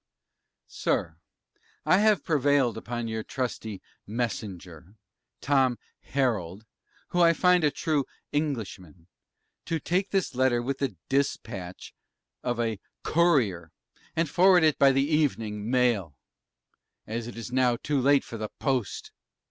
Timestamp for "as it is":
17.05-17.51